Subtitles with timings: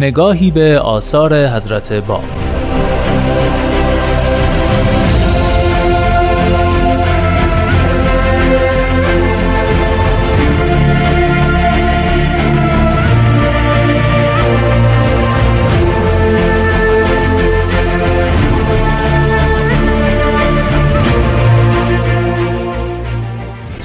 [0.00, 2.24] نگاهی به آثار حضرت باب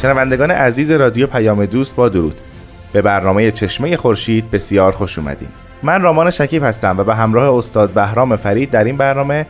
[0.01, 2.35] شنوندگان عزیز رادیو پیام دوست با درود.
[2.93, 5.49] به برنامه چشمه خورشید بسیار خوش اومدین.
[5.83, 9.45] من رامان شکیب هستم و به همراه استاد بهرام فرید در این برنامه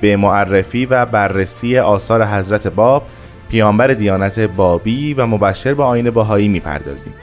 [0.00, 3.02] به معرفی و بررسی آثار حضرت باب
[3.48, 7.14] پیامبر دیانت بابی و مبشر به آین باهایی می‌پردازیم.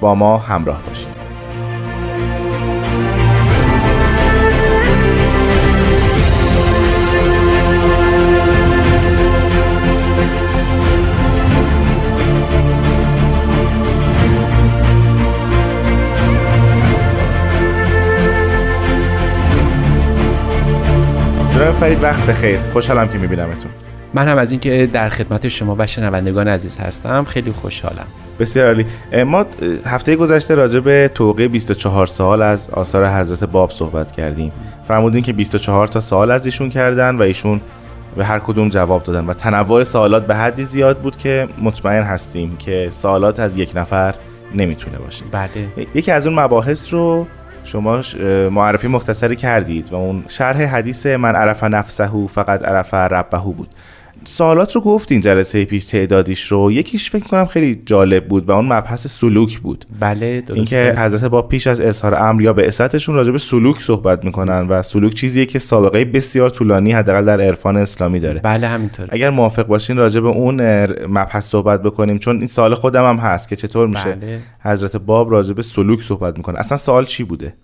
[0.00, 1.39] با ما همراه باشید.
[21.80, 22.60] فرید وقت بخیر.
[22.72, 23.70] خوشحالم که میبینمتون.
[24.14, 27.24] من هم از اینکه در خدمت شما و شنوندگان عزیز هستم.
[27.24, 28.06] خیلی خوشحالم.
[28.38, 28.86] بسیار عالی.
[29.24, 29.46] ما
[29.86, 34.52] هفته گذشته راجع به توقع 24 سال از آثار حضرت باب صحبت کردیم.
[34.88, 37.60] فرمودین که 24 تا سال از ایشون کردن و ایشون
[38.16, 42.56] به هر کدوم جواب دادن و تنوع سوالات به حدی زیاد بود که مطمئن هستیم
[42.56, 44.14] که سوالات از یک نفر
[44.54, 45.24] نمی‌تونه باشه.
[45.32, 45.86] بله.
[45.94, 47.26] یکی از اون مباحث رو
[47.64, 48.00] شما
[48.50, 53.68] معرفی مختصری کردید و اون شرح حدیث من عرف نفسه فقط عرف ربه بود.
[54.24, 56.72] سوالات رو گفتین جلسه پیش تعدادیش رو.
[56.72, 59.84] یکیش فکر کنم خیلی جالب بود و اون مبحث سلوک بود.
[60.00, 60.54] بله درسته.
[60.54, 64.68] اینکه حضرت با پیش از اظهار امر یا به اساتشون راجع به سلوک صحبت می‌کنن
[64.68, 68.40] و سلوک چیزیه که سابقه بسیار طولانی حداقل در عرفان اسلامی داره.
[68.40, 69.08] بله همینطور.
[69.10, 73.48] اگر موافق باشین راجع به اون مبحث صحبت بکنیم چون این سال خودم هم هست
[73.48, 74.40] که چطور میشه بله.
[74.64, 76.58] حضرت باب راجع به سلوک صحبت می‌کنه.
[76.58, 77.54] اصلا سوال چی بوده؟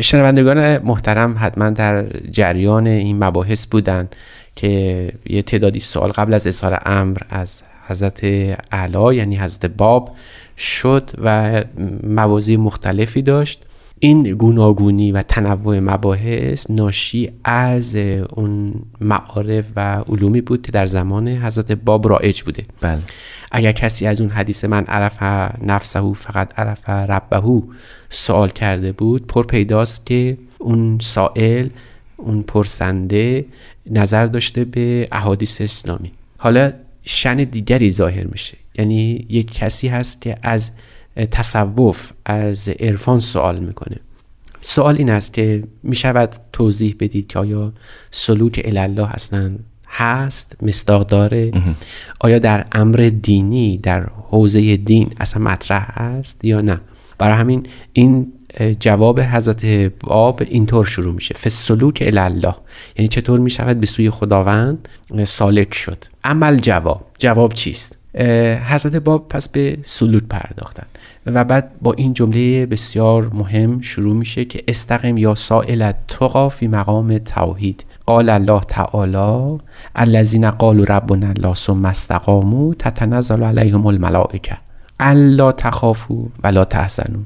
[0.00, 4.16] شنوندگان محترم حتما در جریان این مباحث بودند
[4.56, 8.24] که یه تعدادی سوال قبل از اظهار امر از حضرت
[8.72, 10.10] علا یعنی حضرت باب
[10.58, 11.64] شد و
[12.02, 13.66] موازی مختلفی داشت.
[13.98, 17.96] این گوناگونی و تنوع مباحث ناشی از
[18.30, 22.62] اون معارف و علومی بود که در زمان حضرت باب رایج بوده.
[22.80, 22.98] بله.
[23.52, 25.22] اگر کسی از اون حدیث من عرف
[25.62, 27.62] نفسه فقط عرف ربهو
[28.08, 31.68] سوال کرده بود پر پیداست که اون سائل
[32.16, 33.44] اون پرسنده
[33.90, 36.12] نظر داشته به احادیث اسلامی.
[36.38, 36.72] حالا
[37.04, 38.56] شن دیگری ظاهر میشه.
[38.74, 40.70] یعنی یک کسی هست که از
[41.30, 43.96] تصوف از عرفان سوال می‌کنه.
[44.60, 47.72] سوال این است که می‌شود توضیح بدید که آیا
[48.10, 49.52] سلوک الله اصلا
[49.88, 51.52] هست مصداق داره؟
[52.20, 56.80] آیا در امر دینی در حوزه دین اصلا مطرح هست یا نه؟
[57.18, 58.32] برای همین این
[58.80, 59.66] جواب حضرت
[60.00, 61.34] باب اینطور شروع میشه.
[61.34, 62.54] فسلوک الله
[62.96, 64.88] یعنی چطور می‌شود؟ به سوی خداوند
[65.24, 66.04] سالک شد.
[66.24, 67.06] عمل جواب.
[67.18, 67.98] جواب چیست؟
[68.64, 70.86] حضرت باب پس به سلوک پرداختن.
[71.26, 76.66] و بعد با این جمله بسیار مهم شروع میشه که استقیم یا سائل تقا فی
[76.68, 77.84] مقام توحید.
[78.06, 79.58] قال الله تعالی
[79.94, 84.56] الذین قالوا ربنا الله ثم استقاموا تتنزل علیهم الملائکه.
[85.00, 87.22] الا تخافوا ولا تحزنوا.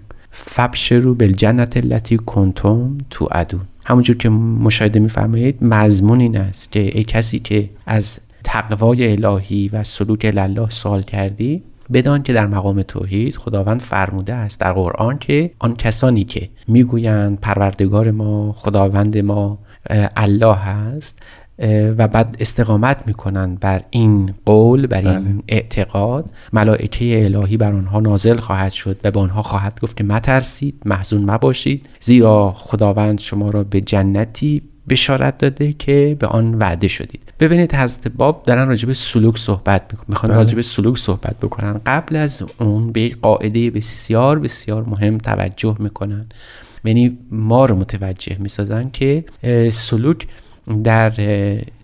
[0.47, 7.04] فبشروا بالجنت التي کنتم تو ادون همونجور که مشاهده میفرمایید مضمون این است که ای
[7.04, 11.62] کسی که از تقوای الهی و سلوک الله سوال کردی
[11.93, 17.41] بدان که در مقام توحید خداوند فرموده است در قرآن که آن کسانی که می‌گویند
[17.41, 19.59] پروردگار ما خداوند ما
[20.16, 21.19] الله هست
[21.99, 25.43] و بعد استقامت می‌کنن بر این قول بر این بله.
[25.49, 26.31] اعتقاد.
[26.52, 31.31] ملائکه الهی بر آنها نازل خواهد شد و به آنها خواهد گفت که مترسید محزون
[31.31, 31.88] مباشید.
[32.00, 37.32] زیرا خداوند شما را به جنتی بشارت داده که به آن وعده شدید.
[37.40, 40.06] ببینید حضرت باب دارن راجع به سلوک صحبت می‌کنن.
[40.08, 40.38] می‌خوان بله.
[40.38, 41.81] راجع به سلوک صحبت بکنن.
[41.87, 46.25] قبل از اون به یک قاعده بسیار بسیار مهم توجه می‌کنن.
[46.84, 49.25] یعنی ما رو متوجه می‌سازن که
[49.72, 50.26] سلوک
[50.85, 51.12] در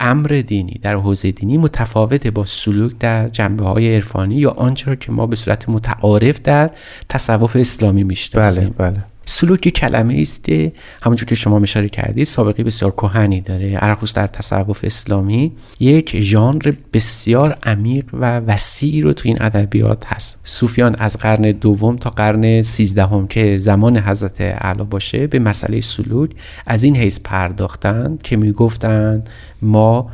[0.01, 4.95] امر دینی در حوزه دینی متفاوته با سلوک در جنبه های عرفانی یا آنچه را
[4.95, 6.71] که ما به صورت متعارف در
[7.09, 9.14] تصوف اسلامی بله می‌شناسیم بله.
[9.25, 10.73] سلوک کلمه است که
[11.03, 13.79] همونجور که شما اشاره کردید سابقه بسیار کهنی داره.
[13.81, 20.41] ارخوس در تصوف اسلامی یک ژانر بسیار عمیق و وسیعی رو تو این ادبیات هست.
[20.45, 26.31] صوفیان از قرن دوم تا قرن سیزدهم که زمان حضرت اعلی باشه به مسئله سلوک
[26.67, 29.29] از این حیث پرداختند که می‌گفتند
[29.63, 30.11] ما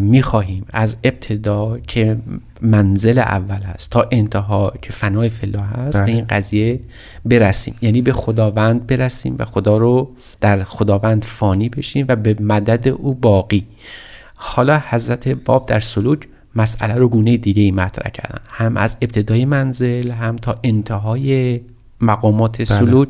[0.00, 2.16] می‌خواهیم از ابتدا که
[2.62, 6.80] منزل اول هست تا انتها که فنای فلا هست به این قضیه
[7.24, 7.74] برسیم.
[7.82, 10.10] یعنی به خداوند برسیم و خدا رو
[10.40, 13.66] در خداوند فانی بشیم و به مدد او باقی.
[14.34, 18.40] حالا حضرت باب در سلوک مسئله رو گونه دیگه ای مطرح کردن.
[18.48, 21.60] هم از ابتدای منزل هم تا انتهای
[22.00, 23.08] مقامات سلوک.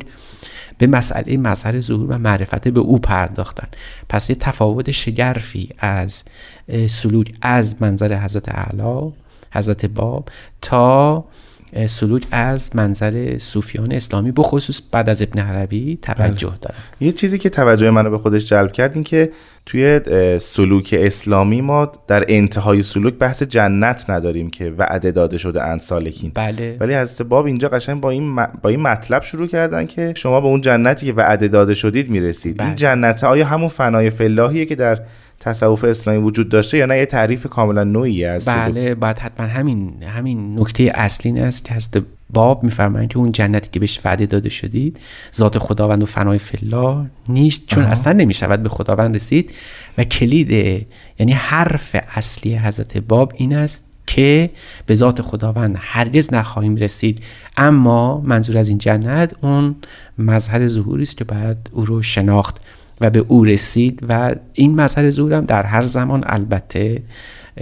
[0.79, 3.67] به مسئله مظهر ظهور و معرفت به او پرداختن.
[4.09, 6.23] پس یه تفاوت شگرفی از
[6.87, 9.13] سلوک از منظر حضرت اعلی
[9.51, 10.29] حضرت باب
[10.61, 11.25] تا
[11.87, 17.49] سلوک از منظر صوفیان اسلامی بخصوص بعد از ابن عربی توجه داره یه چیزی که
[17.49, 19.31] توجه منو به خودش جلب کرد این که
[19.65, 19.99] توی
[20.39, 26.31] سلوک اسلامی ما در انتهای سلوک بحث جنت نداریم که وعده داده شده اند سالکین.
[26.35, 26.77] بله.
[26.79, 30.47] ولی حضرت باب اینجا قشنگ با این با این مطلب شروع کردن که شما به
[30.47, 32.57] اون جنتی که وعده داده شدید می‌رسید.
[32.57, 32.67] بله.
[32.67, 34.99] این جنت آیا همون فنای فلاحیه که در
[35.39, 40.03] تصوف اسلامی وجود داشته یا نه یه تعریف کاملا نوعی از بله باید حتما همین
[40.03, 41.97] همین نکته اصلی است که هست
[42.33, 44.99] باب میفرمایند که اون جنتی که بهش وعده داده شدید
[45.35, 47.91] ذات خداوند و فنای فلا نیست چون آه.
[47.91, 49.53] اصلا نمی‌شود به خداوند رسید
[49.97, 50.51] و کلید
[51.19, 54.49] یعنی حرف اصلی حضرت باب این است که
[54.85, 57.23] به ذات خداوند هرگز نخواهیم رسید.
[57.57, 59.75] اما منظور از این جنت اون
[60.17, 62.61] مظهر ظهوری است که باید او رو شناخت.
[63.01, 67.03] و به او رسید و این مسئله زورم در هر زمان البته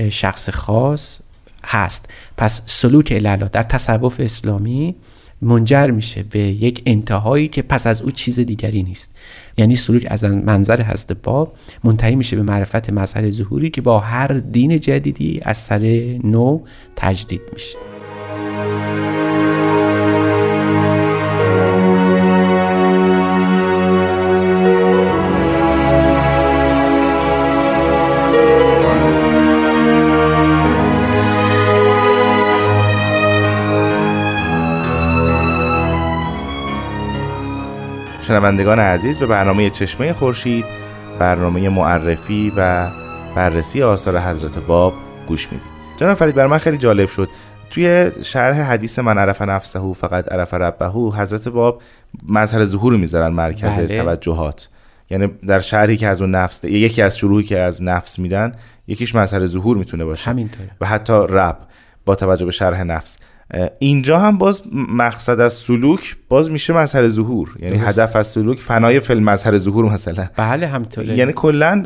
[0.09, 1.19] شخص خاص
[1.65, 2.09] هست.
[2.37, 4.95] پس سلوک الالا در تصوف اسلامی
[5.41, 9.15] منجر میشه به یک انتهایی که پس از او چیز دیگری نیست.
[9.57, 11.53] یعنی سلوک از منظر حضرت باب
[11.83, 15.79] منتهی میشه به معرفت مظهر ظهوری که با هر دین جدیدی از سر
[16.23, 16.59] نو
[16.95, 17.96] تجدید میشه.
[38.27, 40.65] شنوندگان عزیز به برنامه چشمه خورشید
[41.19, 42.87] برنامه معرفی و
[43.35, 44.93] بررسی آثار حضرت باب
[45.27, 45.67] گوش می‌دید.
[45.97, 47.29] جناب فرید بر من خیلی جالب شد.
[47.69, 51.81] توی شرح حدیث من عرف نفسه فقط عرف ربه حضرت باب
[52.29, 54.03] مظهر ظهور می‌ذارن مرکز بله.
[54.03, 54.69] توجهات.
[55.09, 58.53] یعنی در شرحی که از اون نفس یکی از شروعی که از نفس میدن
[58.87, 60.29] یکیش مظهر ظهور می‌تونه باشه.
[60.29, 60.69] همینطوره.
[60.81, 61.57] و حتی رب
[62.05, 63.17] با توجه به شرح نفس.
[63.79, 67.55] اینجا هم باز مقصد از سلوک باز میشه مظهر ظهور.
[67.59, 67.99] یعنی درست.
[67.99, 70.27] هدف از سلوک فنای فیلم مظهر ظهور مثلا.
[70.37, 71.17] بله همینطوره.
[71.17, 71.83] یعنی کلا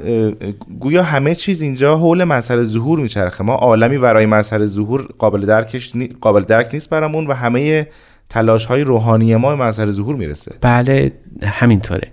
[0.79, 3.43] گویا همه چیز اینجا حول مظهر ظهور میچرخه.
[3.43, 6.07] ما عالمی برای مظهر ظهور قابل درکش نی...
[6.21, 7.87] قابل درک نیست برامون و همه
[8.29, 10.55] تلاش های روحانی ما به مظهر ظهور می‌رسه.
[10.61, 11.11] بله
[11.43, 12.11] همینطوره.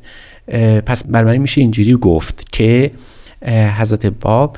[0.86, 2.90] پس برای میشه اینجوری گفت که
[3.46, 4.56] حضرت باب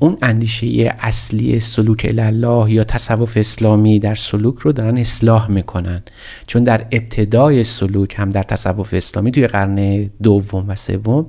[0.00, 6.02] اون اندیشه اصلی سلوک الله یا تصوف اسلامی در سلوک رو دارن اصلاح می‌کنن.
[6.46, 11.26] چون در ابتدای سلوک هم در تصوف اسلامی توی قرن دوم و سوم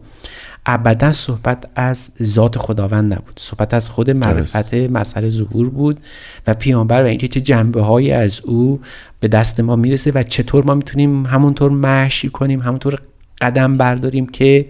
[0.65, 3.39] ابدا صحبت از ذات خداوند نبود.
[3.39, 5.99] صحبت از خود معرفت مظهر ظهور بود
[6.47, 8.81] و پیامبر و اینکه چه جنبه های از او
[9.19, 13.01] به دست ما می‌رسه و چطور ما می‌تونیم همونطور مشی کنیم همونطور
[13.41, 14.65] قدم برداریم که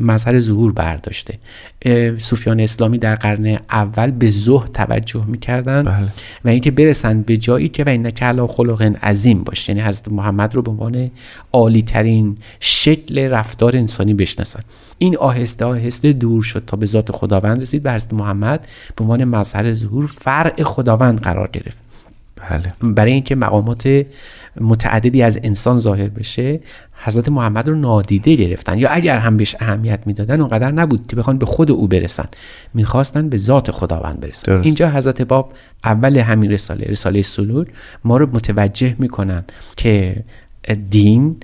[0.00, 1.38] مظهر ظهور برداشته.
[2.18, 6.08] صوفیان اسلامی در قرن اول به زهد توجه می‌کردن بله.
[6.44, 9.72] و اینکه برسن به جایی که و اینکه علا خلق عظیم باشه.
[9.72, 11.10] یعنی حضرت محمد رو به عنوان
[11.52, 14.60] عالی ترین شکل رفتار انسانی بشناسن
[14.98, 19.24] این آهسته آهسته دور شد تا به ذات خداوند رسید و حضرت محمد به عنوان
[19.24, 21.78] مظهر ظهور فرع خداوند قرار گرفت.
[22.50, 22.94] بله.
[22.94, 24.06] برای اینکه مقامات
[24.60, 26.60] متعددی از انسان ظاهر بشه
[27.04, 28.78] حضرت محمد رو نادیده گرفتن.
[28.78, 32.28] یا اگر هم بهش اهمیت می‌دادن اونقدر نبود که بخوان به خود او برسن.
[32.74, 34.52] می‌خواستن به ذات خداوند برسن.
[34.52, 34.66] درست.
[34.66, 35.52] اینجا حضرت باب
[35.84, 37.68] اول همین رساله رساله سلوک
[38.04, 39.44] ما رو متوجه می‌کنن
[39.76, 40.24] که
[40.90, 41.36] دین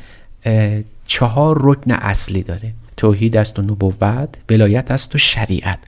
[1.06, 2.72] چهار رکن اصلی داره.
[2.96, 5.78] توحید است و نبوت ولایت است و شریعت.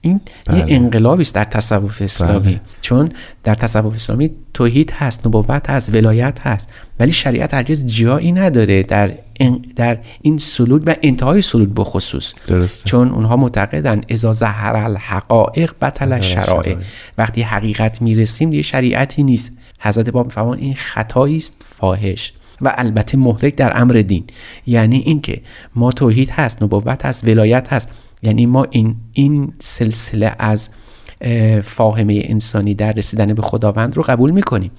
[0.00, 0.58] این بله.
[0.58, 2.40] یه انقلابی است در تصوف اسلامی.
[2.40, 2.60] بله.
[2.80, 3.08] چون
[3.44, 6.68] در تصوف اسلامی توحید هست نبوت هست ولایت هست.
[7.00, 12.88] ولی شریعت هرگز جایی نداره در این, در این سلوک و انتهای سلوک بخصوص درسته.
[12.88, 16.76] چون اونها معتقدن اذا ظهر الحقائق بطل الشرائع.
[17.18, 19.56] وقتی حقیقت می‌رسیم دیگه شریعتی نیست.
[19.80, 22.32] حضرت باب میفرمان این خطایی است فاحش.
[22.62, 24.24] و البته مهلک در امر دین.
[24.66, 25.40] یعنی اینکه
[25.74, 27.88] ما توحید هست نبوت هست ولایت هست.
[28.22, 30.68] یعنی ما این این سلسله از
[31.62, 34.70] فاهمه انسانی در رسیدن به خداوند رو قبول می‌کنیم.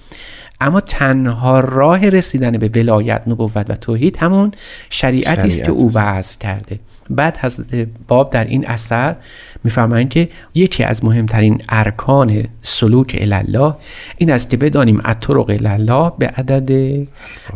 [0.60, 4.52] اما تنها راه رسیدن به ولایت نبوت و توحید همون
[4.90, 6.80] شریعتی است که او وضع کرده.
[7.10, 9.16] بعد حضرت باب در این اثر
[9.64, 13.74] میفرمایند که یکی از مهمترین ارکان سلوک الله
[14.18, 16.70] این است که بدانیم الطرق الله به عدد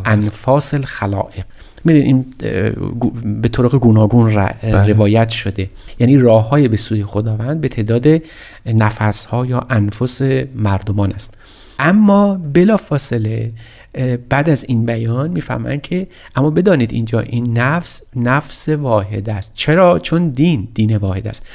[0.05, 1.45] انفاس الخلائق.
[1.85, 2.25] می‌دونید این
[3.41, 4.87] به طرق گوناگون بله.
[4.87, 5.69] روایت شده.
[5.99, 8.07] یعنی راه های به سوی خداوند به تعداد
[8.65, 10.21] نفس ها یا انفس
[10.55, 11.37] مردمان است.
[11.79, 13.51] اما بلا فاصله
[14.29, 19.51] بعد از این بیان می‌فهمن که اما بدانید اینجا این نفس نفس واحد است.
[19.53, 21.45] چرا؟ چون دین دین واحد است.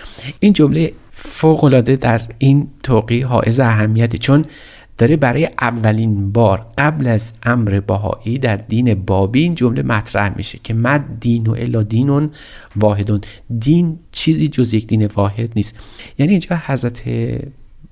[0.41, 4.45] این جمله فوق العاده در این توقی حائز اهمیتی چون
[4.99, 10.58] داره برای اولین بار قبل از امر باهایی در دین بابی این جمله مطرح میشه
[10.64, 12.30] که مد دین و الا دینون
[12.76, 13.20] واحدون.
[13.58, 15.78] دین چیزی جز یک دین واحد نیست.
[16.18, 17.02] یعنی اینجا حضرت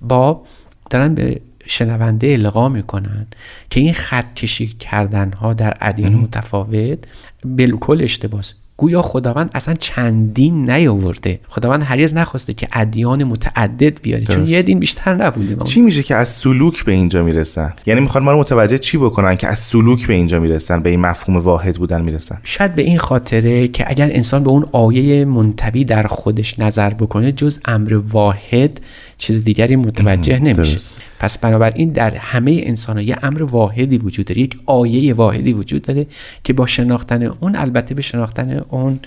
[0.00, 0.46] باب
[0.90, 3.26] دارن به شنونده القا می‌کنن
[3.70, 6.98] که این خط کشی کردن ها در ادیان متفاوت
[7.44, 8.54] بالکل اشتباس.
[8.80, 11.40] گویا خداوند اصلا چندین نیاورده.
[11.48, 15.64] خداوند هرگز نخواسته که ادیان متعدد بیاره چون یه دین بیشتر نبوده.
[15.64, 19.36] چی میشه که از سلوک به اینجا می‌رسن؟ یعنی می‌خوان ما رو متوجه چی بکنن
[19.36, 22.98] که از سلوک به اینجا می‌رسن به این مفهوم واحد بودن می‌رسن؟ شاید به این
[22.98, 28.80] خاطره که اگر انسان به اون آیه منتبی در خودش نظر بکنه جز امر واحد
[29.20, 30.78] چیز دیگری متوجه نمیشه.
[31.18, 35.82] پس بنابراین در همه انسان ها یه امر واحدی وجود داره یک آیه واحدی وجود
[35.82, 36.06] داره
[36.44, 39.00] که با شناختن اون البته به شناختن اون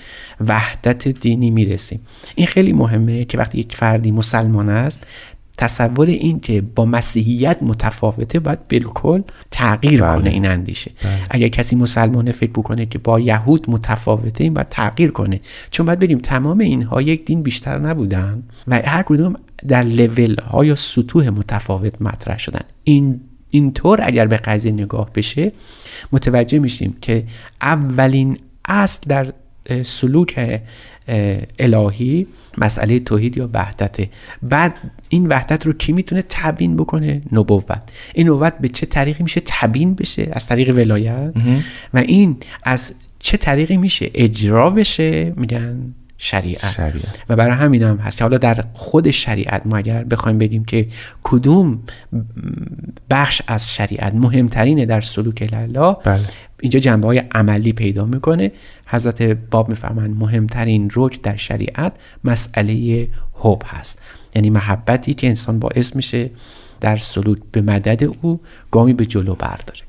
[0.48, 2.00] وحدت دینی می‌رسیم.
[2.36, 5.08] این خیلی مهمه که وقتی یک فردی مسلمان است
[5.58, 10.20] تصور این که با مسیحیت متفاوته باید بالکل تغییر بله.
[10.20, 10.92] کنه این اندیشه.
[11.04, 11.12] بله.
[11.30, 15.40] اگر کسی مسلمانه فکر بکنه که با یهود متفاوته این باید تغییر کنه.
[15.72, 19.36] چون باید بریم تمام اینها یک دین بیشتر نبودن و هر کدوم
[19.68, 22.62] در لول ها یا سطوح متفاوت مطرح شدن.
[22.84, 25.52] این اینطور اگر به قضیه نگاه بشه
[26.12, 27.24] متوجه میشیم که
[27.62, 29.34] اولین اصل در
[29.84, 30.62] سلوک
[31.60, 32.28] الهی
[32.58, 34.10] مسئله توحید یا وحدته
[34.42, 34.80] بعد
[35.10, 37.82] این وحدت رو کی می‌تونه تبیین بکنه؟ نبوت.
[38.14, 41.34] این نبوت به چه طریقی میشه تبیین بشه؟ از طریق ولایت.
[41.94, 45.94] و این از چه طریقی میشه اجرا بشه؟ میگن
[46.24, 50.66] شریعت, و برای همین هم هست که حالا در خود شریعت ما اگر بخوایم بگیم
[50.66, 50.88] که
[51.24, 51.80] کدوم
[53.10, 56.20] بخش از شریعت مهمترینه در سلوک الله بله.
[56.62, 58.52] اینجا جنبه های عملی پیدا می‌کنه.
[58.86, 64.02] حضرت باب میفرمند مهمترین رکن در شریعت مسئله حب هست.
[64.36, 66.30] یعنی محبتی که انسان باعث میشه
[66.82, 68.40] در سلوک به مدد او
[68.72, 69.82] گامی به جلو برداره.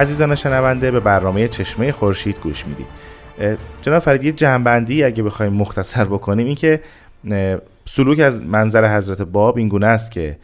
[0.00, 2.86] عزیزان شنونده به برنامه چشمه خورشید گوش می‌دید.
[3.82, 6.80] جناب فرید یه جنبندی اگه بخوایم مختصر بکنیم این که
[7.84, 10.38] سلوک از منظر حضرت باب این گونه است که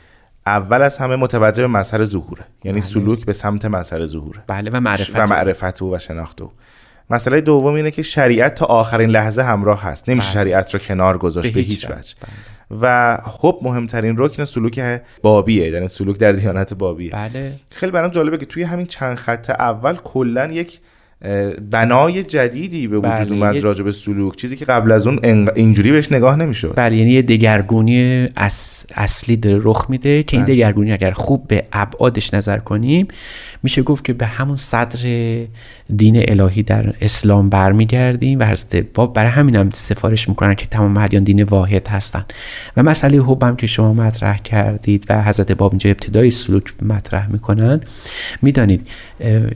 [0.47, 2.45] اول از همه متوجه به مظهر ظهوره.
[2.65, 2.89] یعنی بله.
[2.89, 4.43] سلوک به سمت مظهر ظهوره.
[4.47, 5.19] بله و معرفت.
[5.19, 6.51] و معرفت و شناخت او.
[7.11, 10.09] مسئله دوم اینه که شریعت تا آخرین لحظه همراه هست.
[10.09, 10.35] نمیشه بله.
[10.35, 11.95] شریعت رو کنار گذاشت به هیچ وجه.
[11.95, 12.31] بله.
[12.71, 17.53] و خب مهمترین رکن سلوک بابیه یعنی سلوک در دیانت بابیه بله.
[17.71, 20.81] خیلی برام جالبه که توی همین چند خط اول کلا یک
[21.71, 25.93] بنای جدیدی به وجود بله، اومد راجع به سلوک چیزی که قبل از اون اینجوری
[25.93, 28.29] بهش نگاه نمی‌شد بله یعنی یه دگرگونی
[28.95, 30.55] اصلی داره رخ میده که این بله.
[30.55, 33.09] دگرگونی اگر خوب به ابعادش نظر کنیم
[33.63, 34.99] میشه گفت که به همون صدر
[35.97, 40.97] دین الهی در اسلام برمیگردیم و حضرت باب برای همین هم سفارش می‌کنن که تمام
[40.97, 42.25] ادیان دین واحد هستن
[42.77, 47.81] و مسئله حبم که شما مطرح کردید و حضرت باب اینجا ابتدای سلوک مطرح می‌کنن
[48.43, 48.89] می‌دانید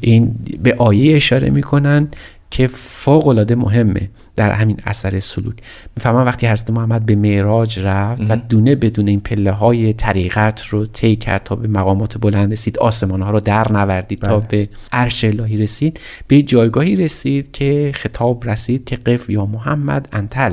[0.00, 2.08] این به آیه اشاره می‌کنن
[2.50, 5.56] که فوق العاده مهمه در همین اثر سلوک.
[5.96, 10.86] می‌فهمم وقتی حضرت محمد به معراج رفت و دونه بدون این پله های طریقت رو
[10.86, 14.48] طی کرد تا به مقامات بلند رسید آسمان ها رو در نوردید تا بله.
[14.48, 20.52] به عرش الهی رسید به جایگاهی رسید که خطاب رسید که قف یا محمد انتل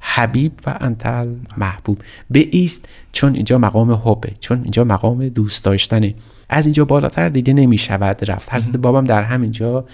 [0.00, 1.98] حبیب و انتل محبوب.
[2.30, 6.14] به ایست چون اینجا مقام حبه چون اینجا مقام دوست داشتنه.
[6.48, 8.54] از اینجا بالاتر دیگه نمی شود رفت.
[8.54, 9.84] حضرت بابام در همینجا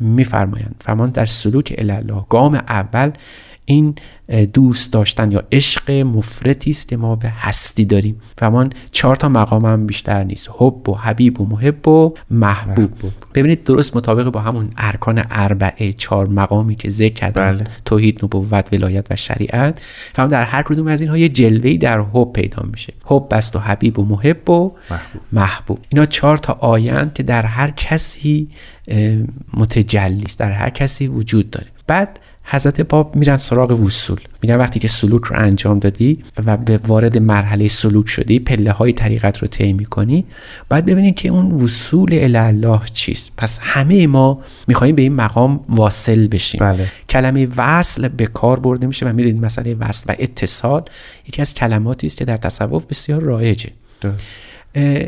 [0.00, 0.76] میفرمایند.
[0.80, 3.10] فرمان در سلوک الله گام اول
[3.68, 3.94] این
[4.52, 8.20] دوست داشتن یا عشق مفرتی است که ما به هستی داریم.
[8.38, 10.48] فهمان چهار تا مقام هم بیشتر نیست.
[10.58, 12.90] حب و حبیب و محب و محبوب.
[13.34, 17.66] ببینید درست مطابق با همون ارکان اربعه چهار مقامی که ذکر کردن بله.
[17.84, 19.80] توحید نبوت ولایت و شریعت.
[20.12, 22.92] فهم در هر کدوم از اینها یه جلوه‌ای در حب پیدا میشه.
[23.04, 25.22] حب است و حبیب و محب و محبوب.
[25.32, 25.78] محبوب.
[25.88, 28.48] اینا چهار تا آیند که در هر کسی
[29.54, 30.38] متجلی است.
[30.38, 31.66] در هر کسی وجود داره.
[31.86, 36.78] بعد حضرت باب میرن سراغ وصول میگن وقتی که سلوک رو انجام دادی و به
[36.78, 40.24] وارد مرحله سلوک شدی پله های طریقت رو طی می‌کنی
[40.70, 45.60] باید ببینید که اون وصول الی الله چیست پس همه ما می‌خوایم به این مقام
[45.68, 46.92] واصل بشیم بله.
[47.08, 50.82] کلمه وصل به کار برده میشه و می‌دونید مسئله وصل و اتصال
[51.28, 54.45] یکی از کلماتی است که در تصوف بسیار رایجه درست.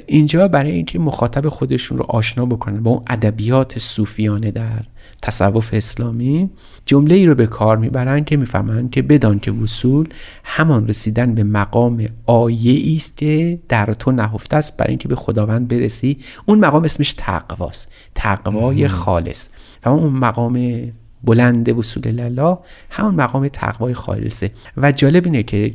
[0.06, 4.82] اینجا برای اینکه مخاطب خودشون رو آشنا بکنن با اون ادبیات صوفیانه در
[5.22, 6.50] تصوف اسلامی
[6.87, 10.08] جمله ای رو به کار می‌برن که می‌فهمن که بدان که وصول
[10.44, 15.68] همان رسیدن به مقام آیه است که در تو نهفته است برای اینکه به خداوند
[15.68, 16.18] برسی.
[16.46, 19.48] اون مقام اسمش تقواست تقوای خالص.
[19.84, 20.82] و اون مقام
[21.25, 22.58] بلند وصول الله
[22.90, 24.50] همون مقام تقوای خالصه.
[24.76, 25.75] و جالب اینه که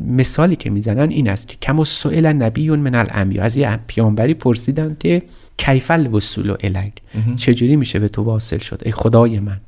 [0.00, 3.42] مثالی که می‌زنن این است که کم سئل نبی من الانبیا.
[3.42, 5.22] از یه پیامبری پرسیدن که
[5.58, 6.92] کیف الوصول الیک؟
[7.36, 9.60] چجوری میشه به تو واصل شد؟ ای خدای من.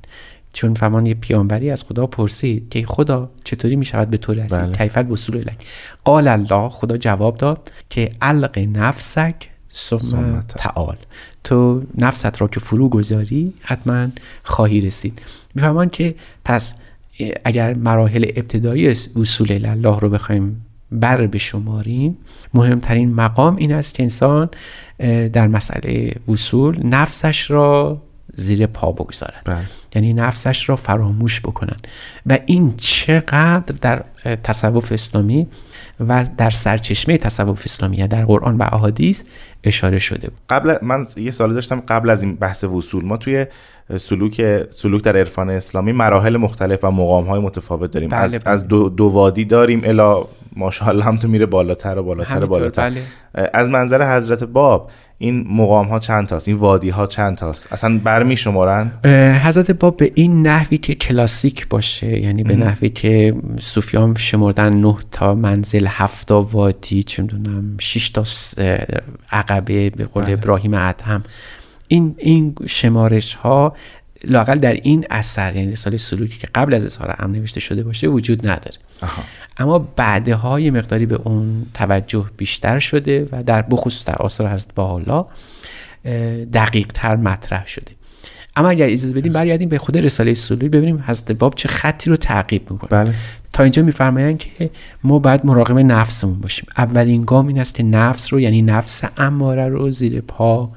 [0.53, 4.77] چون فهمان یه پیامبری از خدا پرسید که خدا چطوری می‌شود به تو رسید؟ بله.
[4.77, 5.59] کیف الوصول الیک.
[6.05, 9.35] قال الله خدا جواب داد که علق نفسک
[9.75, 10.97] ثم تعال.
[11.45, 14.09] تو نفست را که فرو گذاری حتما
[14.43, 15.23] خواهی رسید.
[15.55, 16.75] میفهمان که پس
[17.45, 22.19] اگر مراحل ابتدایی وصول الله رو بخوایم بر بشماریم
[22.55, 24.51] مهمترین مقام این است که انسان
[25.33, 28.03] در مسئله وصول نفسش را
[28.35, 29.43] زیر پا بگذارد.
[29.45, 29.65] بله.
[29.95, 31.77] یعنی نفسش را فراموش بکنن.
[32.27, 34.05] و این چقدر در
[34.45, 35.47] تصوف اسلامی
[36.01, 39.25] و در سرچشمه تصوف اسلامی یعنی در قرآن و احادیث
[39.65, 40.39] اشاره شده بود.
[40.49, 43.05] قبل من یه سال داشتم قبل از این بحث وصول.
[43.05, 43.47] ما توی
[43.97, 48.09] سلوک سلوک در عرفان اسلامی مراحل مختلف و مقام های متفاوت داریم.
[48.09, 48.49] بله، از, بله.
[48.55, 49.81] از دو, دو وادی داریم.
[49.85, 50.25] الا
[50.57, 52.91] ماشاءالله هم تو میره بالاتر و بالاتر و همینطور، بالاتر.
[52.91, 53.51] بله.
[53.55, 58.01] از منظر حضرت باب این مقام ها چند تاست؟ این وادی ها چند تاست؟ اصلا
[58.05, 58.91] برمی شمارن
[59.45, 64.97] حضرت باب به این نحوی که کلاسیک باشه یعنی به نحوی که صوفیان شمردن نه
[65.11, 68.79] تا منزل هفت تا وادی چه می‌دونم شش تا س- اه،
[69.33, 71.23] عقبه به قول ابراهیم ادهم
[71.93, 73.77] این این شمارش ها
[74.25, 78.07] لاقل در این اثر یعنی رساله سلوکی که قبل از اظهار امر نوشته شده باشه
[78.07, 78.77] وجود نداره.
[79.03, 79.23] آها.
[79.59, 84.75] اما بعدها یه مقداری به اون توجه بیشتر شده و در بخصوص در آثار حضرت
[84.75, 85.25] بهاءالله
[86.53, 87.93] دقیق تر مطرح شده.
[88.57, 92.17] اما اگر اجازه بدیم برگردیم به خود رساله سلوکی ببینیم حضرت باب چه خطی رو
[92.17, 92.91] تعقیب می‌کنه.
[92.91, 93.15] بله.
[93.53, 94.71] تا اینجا میفرمایند که
[95.05, 96.67] ما باید مراقب نفسمون باشیم.
[96.77, 100.71] اولین گام این است که نفس رو یعنی نفس اماره رو زیر پا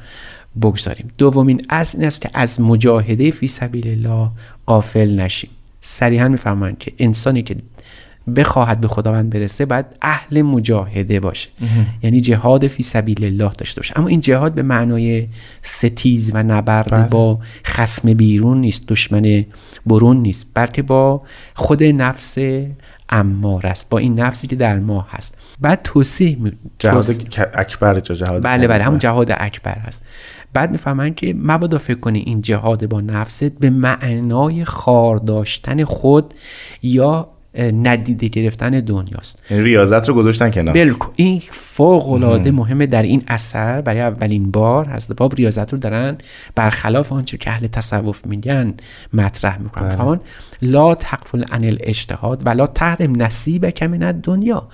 [0.61, 1.11] بگذاریم.
[1.17, 4.29] دومین اصل این است که از مجاهده فی سبیل الله
[4.67, 5.49] غافل نشیم.
[5.81, 7.55] صریحا میفرمایند که انسانی که
[8.35, 11.49] بخواهد به خداوند برسه باید اهل مجاهده باشه.
[12.03, 13.99] یعنی جهاد فی سبیل الله داشته باشه.
[13.99, 15.27] اما این جهاد به معنای
[15.61, 17.07] ستیز و نبرد بله.
[17.07, 19.45] با خسم بیرون نیست دشمن
[19.85, 21.21] برون نیست بلکه با
[21.53, 22.37] خود نفس
[23.09, 25.37] امار است با این نفسی که در ما هست.
[25.59, 26.51] بعد توصیح می...
[26.79, 27.05] جهاد
[27.53, 30.05] اکبر جهاد بله بله همون جهاد اکبر هست.
[30.53, 36.33] بعد می‌فهمن که مبادا فکر کنی این جهاد با نفست به معنای خار داشتن خود
[36.81, 39.43] یا ندیده گرفتن دنیاست.
[39.49, 40.73] یعنی ریاضت رو گذاشتن کنار.
[40.73, 45.79] بالکل این فوق العاده مهمه در این اثر برای اولین بار حضرت باب ریاضت رو
[45.79, 46.17] دارن
[46.55, 48.73] برخلاف آنچه که اهل تصوف میگن
[49.13, 49.87] مطرح می‌کنن.
[49.87, 49.95] بله.
[49.97, 50.19] فهمان
[50.61, 54.67] لا تقفل عن الاجتهاد ولا تحرم نصیبک من دنیا.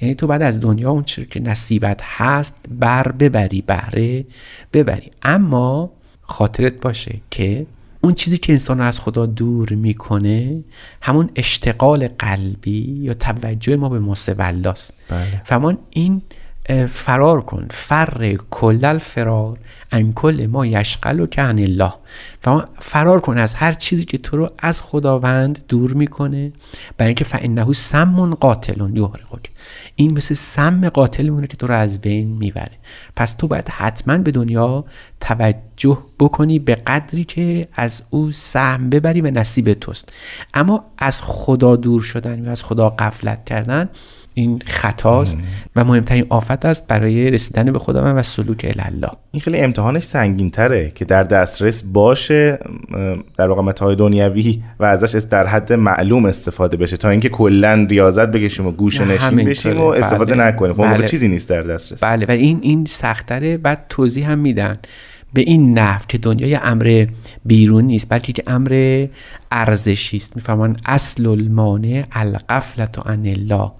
[0.00, 4.24] یعنی تو بعد از دنیا اون چیزی که نصیبت هست بر ببری بهره
[4.72, 5.10] ببری.
[5.22, 5.90] اما
[6.22, 7.66] خاطرت باشه که
[8.00, 10.64] اون چیزی که انسان رو از خدا دور می‌کنه
[11.02, 15.42] همون اشتغال قلبی یا توجه ما به ماسوالاست بله.
[15.44, 16.22] فمان این
[16.88, 17.66] فرار کن.
[17.70, 19.58] فر کل الفرار
[19.92, 21.92] ان کل ما یشغل و که عن الله
[22.80, 26.52] فرار کن از هر چیزی که تو رو از خداوند دور می‌کنه.
[26.96, 29.50] برای اینکه فانه سم قاتل یحرقک.
[29.94, 32.78] این مثل سم قاتل مونه که تو رو از بین می‌بره.
[33.16, 34.84] پس تو باید حتما به دنیا
[35.20, 40.12] توجه بکنی به قدری که از او سهم ببری و نصیب توست.
[40.54, 43.88] اما از خدا دور شدن یا از خدا غفلت کردن
[44.38, 45.38] این خطاست
[45.76, 50.50] و مهمترین آفت است برای رسیدن به خداوند و سلوک الله این خیلی امتحانش سنگین
[50.50, 52.58] تره که در دسترس باشه
[53.36, 58.28] در واقع متاع دنیوی و ازش در حد معلوم استفاده بشه تا اینکه کلا ریاضت
[58.28, 59.36] بکشیم و گوشه نشین.
[59.36, 60.44] بشیم و استفاده بله.
[60.44, 61.08] نکنیم خب بله.
[61.08, 64.78] چیزی نیست در دسترس بله و این این سختره بعد توضیح هم میدن
[65.32, 67.06] به این نحو که دنیا یه امر
[67.44, 69.06] بیرون نیست بلکه که امر
[69.52, 70.36] ارزشی است.
[70.36, 73.70] میفرمان اصل المانع القفلت عن الله.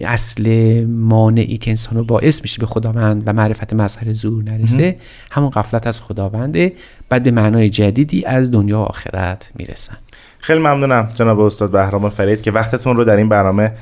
[0.00, 4.96] اصل مانعی که انسان رو باعث میشه به خداوند و معرفت مظهر ظهور نرسه
[5.30, 6.72] همون قفلت از خداونده
[7.08, 9.96] بعد به معنای جدیدی از دنیا و آخرت می‌رسن.
[10.38, 13.72] خیلی ممنونم جناب استاد بهرام فرید که وقتتون رو در این برنامه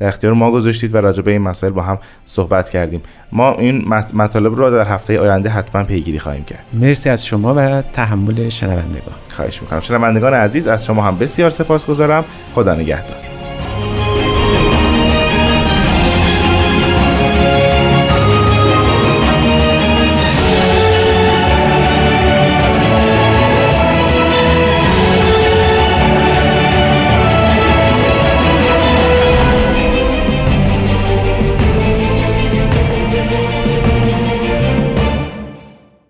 [0.00, 3.02] در اختیار ما گذاشتید و راجع به این مسائل با هم صحبت کردیم.
[3.32, 6.64] ما این مط- مطالب رو در هفته آینده حتما پیگیری خواهیم کرد.
[6.72, 9.14] مرسی از شما و تحمل شنوندگان.
[9.30, 9.80] خواهش می‌کنم.
[9.80, 12.24] شنوندگان عزیز از شما هم بسیار سپاسگزارم.
[12.54, 13.39] خدا نگهدار.